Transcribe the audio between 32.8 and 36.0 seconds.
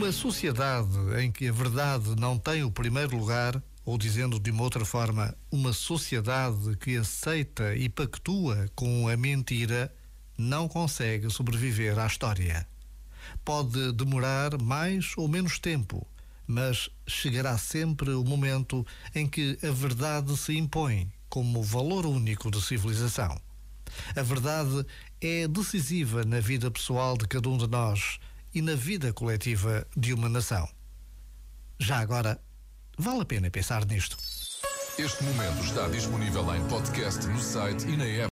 vale a pena pensar nisto. Este momento está